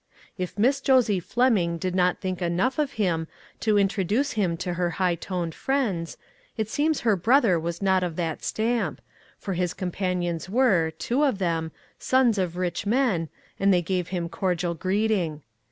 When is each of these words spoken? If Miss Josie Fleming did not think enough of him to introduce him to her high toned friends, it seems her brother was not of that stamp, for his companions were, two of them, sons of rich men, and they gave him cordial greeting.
If 0.35 0.57
Miss 0.57 0.81
Josie 0.81 1.19
Fleming 1.19 1.77
did 1.77 1.93
not 1.93 2.17
think 2.17 2.41
enough 2.41 2.79
of 2.79 2.93
him 2.93 3.27
to 3.59 3.77
introduce 3.77 4.31
him 4.31 4.57
to 4.57 4.73
her 4.73 4.89
high 4.97 5.13
toned 5.13 5.53
friends, 5.53 6.17
it 6.57 6.67
seems 6.67 7.01
her 7.01 7.15
brother 7.15 7.59
was 7.59 7.83
not 7.83 8.01
of 8.01 8.15
that 8.15 8.43
stamp, 8.43 8.99
for 9.37 9.53
his 9.53 9.75
companions 9.75 10.49
were, 10.49 10.89
two 10.89 11.21
of 11.21 11.37
them, 11.37 11.71
sons 11.99 12.39
of 12.39 12.57
rich 12.57 12.87
men, 12.87 13.29
and 13.59 13.71
they 13.71 13.83
gave 13.83 14.07
him 14.07 14.27
cordial 14.27 14.73
greeting. 14.73 15.43